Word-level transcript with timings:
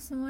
semuanya, 0.00 0.08
kembali 0.08 0.16
lagi 0.16 0.29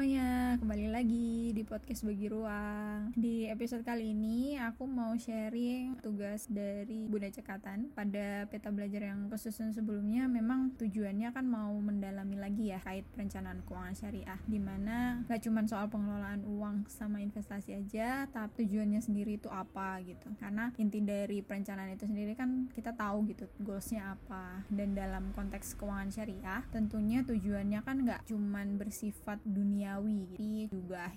podcast 1.71 2.03
Bagi 2.03 2.27
Ruang. 2.27 3.15
Di 3.15 3.47
episode 3.47 3.87
kali 3.87 4.11
ini 4.11 4.59
aku 4.59 4.83
mau 4.83 5.15
sharing 5.15 6.03
tugas 6.03 6.51
dari 6.51 7.07
Bunda 7.07 7.31
Cekatan 7.31 7.95
pada 7.95 8.43
peta 8.51 8.75
belajar 8.75 9.07
yang 9.07 9.31
kesusun 9.31 9.71
sebelumnya. 9.71 10.27
Memang 10.27 10.75
tujuannya 10.75 11.31
kan 11.31 11.47
mau 11.47 11.71
mendalami 11.79 12.35
lagi 12.35 12.75
ya 12.75 12.83
kait 12.83 13.07
perencanaan 13.15 13.63
keuangan 13.63 13.95
syariah, 13.95 14.35
di 14.51 14.59
mana 14.59 15.23
gak 15.31 15.47
cuma 15.47 15.63
soal 15.63 15.87
pengelolaan 15.87 16.43
uang 16.43 16.91
sama 16.91 17.23
investasi 17.23 17.79
aja, 17.79 18.27
tapi 18.27 18.67
tujuannya 18.67 18.99
sendiri 18.99 19.39
itu 19.39 19.47
apa 19.47 20.03
gitu. 20.03 20.27
Karena 20.43 20.75
inti 20.75 20.99
dari 20.99 21.39
perencanaan 21.39 21.95
itu 21.95 22.03
sendiri 22.03 22.35
kan 22.35 22.67
kita 22.75 22.91
tahu 22.99 23.23
gitu 23.31 23.47
goalsnya 23.63 24.19
apa. 24.19 24.67
Dan 24.67 24.91
dalam 24.91 25.31
konteks 25.31 25.79
keuangan 25.79 26.11
syariah, 26.11 26.67
tentunya 26.75 27.23
tujuannya 27.23 27.79
kan 27.79 28.03
gak 28.03 28.27
cuman 28.27 28.75
bersifat 28.75 29.39
duniawi 29.47 30.27
tapi 30.35 30.73
juga 30.73 31.13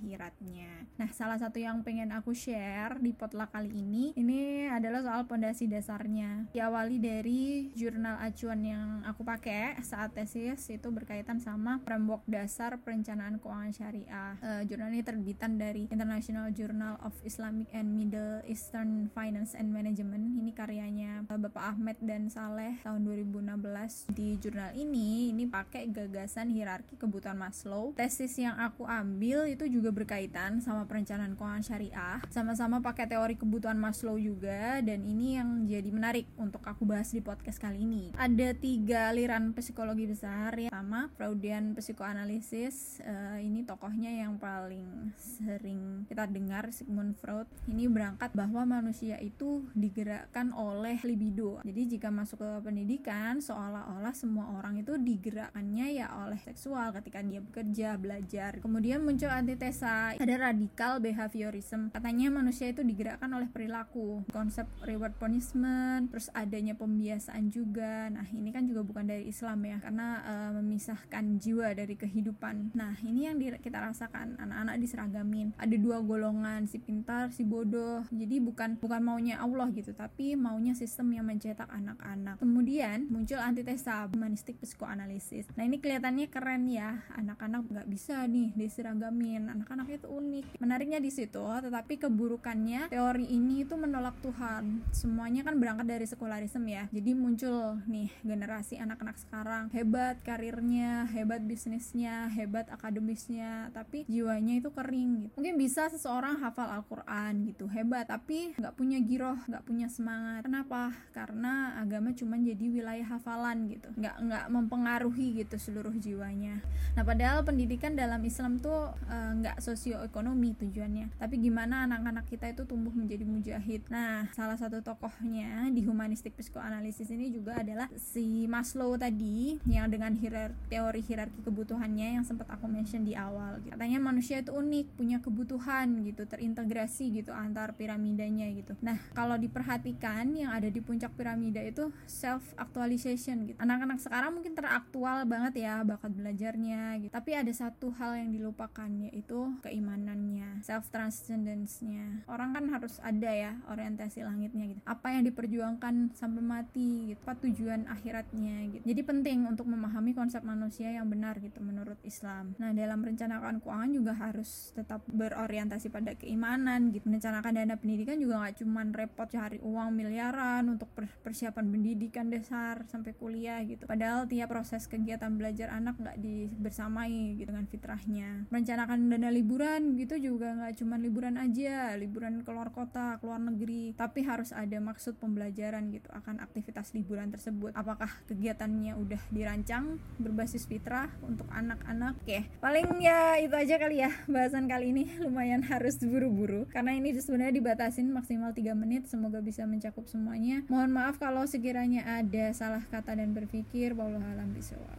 nah 0.95 1.11
salah 1.11 1.35
satu 1.35 1.59
yang 1.59 1.83
pengen 1.83 2.15
aku 2.15 2.31
share 2.39 3.03
di 3.03 3.11
potluck 3.11 3.51
kali 3.51 3.67
ini 3.83 4.15
ini 4.15 4.71
adalah 4.71 5.03
soal 5.03 5.27
pondasi 5.27 5.67
dasarnya. 5.67 6.47
Diawali 6.55 7.03
dari 7.03 7.75
jurnal 7.75 8.23
acuan 8.23 8.63
yang 8.63 8.89
aku 9.03 9.27
pakai 9.27 9.75
saat 9.83 10.15
tesis 10.15 10.71
itu 10.71 10.89
berkaitan 10.95 11.43
sama 11.43 11.83
framework 11.83 12.23
dasar 12.31 12.79
perencanaan 12.79 13.43
keuangan 13.43 13.75
syariah. 13.75 14.39
Uh, 14.39 14.63
jurnal 14.71 14.95
ini 14.95 15.03
terbitan 15.03 15.59
dari 15.59 15.91
International 15.91 16.55
Journal 16.55 16.95
of 17.03 17.15
Islamic 17.27 17.67
and 17.75 17.99
Middle 17.99 18.47
Eastern 18.47 19.11
Finance 19.11 19.59
and 19.59 19.75
Management. 19.75 20.39
Ini 20.39 20.53
karyanya 20.55 21.27
uh, 21.27 21.39
Bapak 21.39 21.75
Ahmed 21.75 21.99
dan 22.03 22.31
Saleh 22.31 22.79
tahun 22.87 23.03
2016 23.03 24.15
di 24.15 24.39
jurnal 24.39 24.71
ini 24.79 25.35
ini 25.35 25.51
pakai 25.51 25.91
gagasan 25.91 26.55
hierarki 26.55 26.95
kebutuhan 26.95 27.35
Maslow. 27.35 27.91
Tesis 27.99 28.39
yang 28.39 28.55
aku 28.63 28.87
ambil 28.87 29.51
itu 29.51 29.67
juga 29.67 29.91
berkaitan 29.91 30.34
sama 30.35 30.83
perencanaan 30.91 31.39
keuangan 31.39 31.63
syariah 31.63 32.19
sama-sama 32.27 32.83
pakai 32.83 33.07
teori 33.07 33.39
kebutuhan 33.39 33.79
Maslow 33.79 34.19
juga 34.19 34.83
dan 34.83 35.07
ini 35.07 35.39
yang 35.39 35.71
jadi 35.71 35.87
menarik 35.95 36.27
untuk 36.35 36.67
aku 36.67 36.83
bahas 36.83 37.15
di 37.15 37.23
podcast 37.23 37.63
kali 37.63 37.87
ini. 37.87 38.11
Ada 38.19 38.51
tiga 38.59 39.15
aliran 39.15 39.55
psikologi 39.55 40.11
besar 40.11 40.59
ya 40.59 40.75
sama 40.75 41.07
Freudian 41.15 41.79
psikoanalisis 41.79 42.99
uh, 43.07 43.39
ini 43.39 43.63
tokohnya 43.63 44.11
yang 44.11 44.35
paling 44.43 45.15
sering 45.15 46.03
kita 46.11 46.27
dengar 46.27 46.75
Sigmund 46.75 47.15
Freud. 47.15 47.47
Ini 47.71 47.87
berangkat 47.87 48.35
bahwa 48.35 48.67
manusia 48.67 49.23
itu 49.23 49.71
digerakkan 49.79 50.51
oleh 50.51 50.99
libido. 51.07 51.63
Jadi 51.63 51.95
jika 51.95 52.11
masuk 52.11 52.43
ke 52.43 52.51
pendidikan 52.67 53.39
seolah-olah 53.39 54.15
semua 54.17 54.51
orang 54.59 54.83
itu 54.83 54.99
digerakkannya 54.99 55.95
ya 55.95 56.11
oleh 56.27 56.43
seksual 56.43 56.91
ketika 56.99 57.23
dia 57.23 57.39
bekerja 57.39 57.95
belajar. 58.01 58.59
Kemudian 58.59 59.07
muncul 59.07 59.31
antitesa, 59.31 60.17
ada 60.25 60.49
radikal 60.49 61.05
behaviorism. 61.05 61.93
Katanya 61.93 62.33
manusia 62.33 62.73
itu 62.73 62.81
digerakkan 62.81 63.29
oleh 63.29 63.45
perilaku, 63.53 64.25
konsep 64.33 64.65
reward 64.89 65.13
punishment, 65.21 66.09
terus 66.09 66.33
adanya 66.33 66.73
pembiasaan 66.73 67.53
juga. 67.53 68.09
Nah, 68.09 68.25
ini 68.33 68.49
kan 68.49 68.65
juga 68.65 68.81
bukan 68.81 69.05
dari 69.05 69.29
Islam 69.29 69.61
ya, 69.69 69.77
karena 69.85 70.25
uh, 70.25 70.51
memisahkan 70.57 71.37
jiwa 71.37 71.77
dari 71.77 71.93
kehidupan. 71.93 72.73
Nah, 72.73 72.97
ini 73.05 73.29
yang 73.29 73.37
kita 73.37 73.77
rasakan, 73.77 74.41
anak-anak 74.41 74.81
diseragamin. 74.81 75.53
Ada 75.61 75.77
dua 75.77 76.01
golongan, 76.01 76.65
si 76.65 76.81
pintar, 76.81 77.29
si 77.29 77.45
bodoh. 77.45 78.09
Jadi 78.09 78.41
bukan 78.41 78.81
bukan 78.81 79.05
maunya 79.05 79.45
Allah 79.45 79.69
gitu, 79.77 79.93
tapi 79.93 80.41
maunya 80.41 80.73
sistem 80.73 81.13
yang 81.13 81.29
mencetak 81.29 81.69
anak-anak. 81.69 82.41
Kemudian 82.41 83.13
muncul 83.13 83.37
antitesa 83.37 84.09
humanistik 84.09 84.57
psikoanalisis. 84.65 85.45
Nah, 85.61 85.69
ini 85.69 85.85
kelihatannya 85.85 86.33
keren 86.33 86.65
ya, 86.73 87.05
anak-anak 87.13 87.69
nggak 87.69 87.89
bisa 87.93 88.25
nih 88.25 88.57
diseragamin 88.57 89.53
anak-anak 89.53 90.01
itu 90.01 90.07
unik. 90.15 90.63
Menariknya 90.63 91.03
di 91.03 91.11
situ 91.11 91.43
tetapi 91.43 91.99
keburukannya 91.99 92.89
teori 92.91 93.27
ini 93.27 93.67
itu 93.67 93.75
menolak 93.75 94.15
Tuhan. 94.23 94.87
Semuanya 94.95 95.43
kan 95.43 95.59
berangkat 95.59 95.87
dari 95.91 96.07
sekularisme 96.07 96.67
ya. 96.71 96.87
Jadi 96.95 97.11
muncul 97.13 97.79
nih 97.91 98.11
generasi 98.23 98.79
anak-anak 98.79 99.17
sekarang. 99.19 99.69
Hebat 99.75 100.23
karirnya 100.23 101.11
hebat 101.11 101.43
bisnisnya 101.45 102.31
hebat 102.31 102.71
akademisnya 102.71 103.71
tapi 103.75 104.07
jiwanya 104.07 104.63
itu 104.63 104.71
kering 104.71 105.29
gitu. 105.29 105.35
Mungkin 105.39 105.57
bisa 105.59 105.91
seseorang 105.91 106.39
hafal 106.41 106.71
Al-Quran 106.71 107.51
gitu 107.51 107.67
hebat. 107.71 108.07
Tapi 108.09 108.55
nggak 108.55 108.75
punya 108.79 108.99
giroh 109.03 109.39
nggak 109.51 109.65
punya 109.67 109.91
semangat. 109.91 110.47
Kenapa? 110.47 110.95
Karena 111.11 111.79
agama 111.81 112.15
cuma 112.15 112.39
jadi 112.39 112.67
wilayah 112.71 113.07
hafalan 113.19 113.67
gitu. 113.71 113.91
Nggak 113.99 114.17
nggak 114.23 114.45
mempengaruhi 114.53 115.45
gitu 115.45 115.57
seluruh 115.59 115.95
jiwanya. 115.99 116.63
Nah 116.95 117.03
padahal 117.03 117.43
pendidikan 117.43 117.97
dalam 117.99 118.21
Islam 118.23 118.61
tuh 118.61 118.95
eh, 119.11 119.33
nggak 119.41 119.59
uh, 119.59 119.65
sosioekonomi 120.05 120.53
tujuannya. 120.61 121.17
Tapi 121.17 121.41
gimana 121.41 121.89
anak-anak 121.89 122.29
kita 122.29 122.53
itu 122.53 122.69
tumbuh 122.69 122.93
menjadi 122.93 123.25
mujahid? 123.25 123.89
Nah 123.89 124.29
salah 124.37 124.61
satu 124.61 124.85
tokohnya 124.85 125.73
di 125.73 125.81
humanistik 125.89 126.37
psikoanalisis 126.37 127.09
ini 127.09 127.33
juga 127.33 127.65
adalah 127.65 127.89
si 127.97 128.45
Maslow 128.45 129.01
tadi 129.01 129.57
yang 129.65 129.89
dengan 129.89 130.13
hierar 130.21 130.53
teori 130.69 131.01
hierarki 131.01 131.41
kebutuhannya 131.41 132.21
yang 132.21 132.25
sempat 132.29 132.53
aku 132.53 132.69
mention 132.69 133.09
di 133.09 133.17
awal 133.17 133.57
gitu. 133.65 133.73
katanya 133.73 133.99
manusia 133.99 134.45
itu 134.45 134.53
unik 134.53 134.87
punya 135.01 135.19
kebutuhan 135.25 136.05
gitu 136.05 136.29
terintegrasi 136.29 137.25
gitu 137.25 137.33
antar 137.33 137.73
piramidanya 137.73 138.53
gitu. 138.53 138.77
Nah 138.85 139.01
kalau 139.17 139.41
diperhatikan 139.41 140.37
yang 140.37 140.53
ada 140.53 140.69
di 140.69 140.85
puncak 140.85 141.17
piramida 141.17 141.65
itu 141.65 141.89
self 142.05 142.45
actualization 142.61 143.49
gitu. 143.49 143.57
Anak-anak 143.57 144.05
sekarang 144.05 144.37
mungkin 144.37 144.53
teraktual 144.53 145.25
banget 145.25 145.65
ya 145.65 145.81
bakat 145.81 146.13
belajarnya 146.13 147.01
gitu. 147.01 147.13
Tapi 147.15 147.31
ada 147.33 147.53
satu 147.55 147.95
hal 147.97 148.21
yang 148.21 148.31
dilupakan 148.35 148.91
yaitu 149.09 149.55
keimanannya 149.95 150.63
self 150.63 150.91
transcendence-nya 150.93 152.27
orang 152.29 152.55
kan 152.55 152.65
harus 152.71 152.99
ada 152.99 153.31
ya 153.31 153.53
orientasi 153.71 154.27
langitnya 154.27 154.75
gitu. 154.75 154.81
Apa 154.85 155.15
yang 155.15 155.27
diperjuangkan 155.31 156.15
sampai 156.19 156.43
mati 156.43 157.15
gitu 157.15 157.21
apa 157.25 157.35
tujuan 157.41 157.89
akhiratnya 157.89 158.75
gitu. 158.75 158.85
Jadi 158.85 159.03
penting 159.07 159.49
untuk 159.49 159.71
memahami 159.71 160.13
konsep 160.13 160.43
manusia 160.45 160.93
yang 160.93 161.09
benar 161.09 161.41
gitu 161.41 161.63
menurut 161.65 161.97
Islam. 162.05 162.53
Nah 162.61 162.75
dalam 162.77 163.01
merencanakan 163.01 163.65
keuangan 163.65 163.91
juga 163.95 164.13
harus 164.13 164.75
tetap 164.77 165.01
berorientasi 165.09 165.89
pada 165.89 166.13
keimanan 166.19 166.93
gitu. 166.93 167.09
Merencanakan 167.09 167.55
dana 167.55 167.75
pendidikan 167.81 168.21
juga 168.21 168.45
nggak 168.45 168.55
cuman 168.61 168.87
repot 168.93 169.29
cari 169.31 169.59
uang 169.63 169.91
miliaran 169.95 170.69
untuk 170.69 170.91
persiapan 171.23 171.65
pendidikan 171.71 172.29
dasar 172.29 172.85
sampai 172.91 173.17
kuliah 173.17 173.63
gitu. 173.65 173.89
Padahal 173.89 174.29
tiap 174.29 174.53
proses 174.53 174.85
kegiatan 174.91 175.33
belajar 175.39 175.73
anak 175.73 175.97
nggak 175.97 176.19
dibersamai 176.21 177.41
gitu 177.41 177.49
dengan 177.55 177.71
fitrah 177.71 177.95
arahnya 177.95 178.51
merencanakan 178.51 179.07
dana 179.07 179.31
liburan 179.31 179.83
gitu 180.01 180.17
juga 180.17 180.57
nggak 180.57 180.81
cuma 180.81 180.97
liburan 180.97 181.37
aja 181.37 181.93
liburan 182.01 182.41
keluar 182.43 182.73
kota 182.73 183.21
keluar 183.21 183.37
negeri 183.37 183.93
tapi 183.93 184.25
harus 184.25 184.51
ada 184.57 184.81
maksud 184.81 185.21
pembelajaran 185.21 185.93
gitu 185.93 186.09
akan 186.17 186.41
aktivitas 186.41 186.97
liburan 186.97 187.29
tersebut. 187.29 187.77
Apakah 187.77 188.09
kegiatannya 188.25 188.97
udah 188.97 189.21
dirancang 189.29 190.01
berbasis 190.17 190.65
fitrah 190.65 191.13
untuk 191.21 191.47
anak-anak? 191.53 192.17
Oke 192.25 192.49
paling 192.65 193.05
ya 193.05 193.37
itu 193.37 193.53
aja 193.53 193.77
kali 193.77 194.01
ya 194.01 194.11
bahasan 194.25 194.65
kali 194.65 194.97
ini. 194.97 195.05
Lumayan 195.25 195.61
harus 195.61 196.01
buru-buru 196.01 196.65
karena 196.73 196.97
ini 196.97 197.13
sebenarnya 197.17 197.61
dibatasin 197.61 198.09
maksimal 198.09 198.57
3 198.57 198.73
menit. 198.73 199.07
Semoga 199.11 199.45
bisa 199.45 199.69
mencakup 199.69 200.09
semuanya. 200.09 200.65
Mohon 200.73 200.91
maaf 200.97 201.21
kalau 201.21 201.45
sekiranya 201.45 202.07
ada 202.07 202.51
salah 202.57 202.83
kata 202.89 203.19
dan 203.19 203.37
berpikir. 203.37 203.93
Wallahu 203.93 204.25
alam 204.25 204.51
bisawab 204.57 204.99